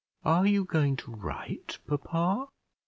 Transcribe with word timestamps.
"Are 0.25 0.47
you 0.47 0.65
going 0.65 0.95
to 0.95 1.11
write, 1.13 1.77
papa?" 1.85 2.47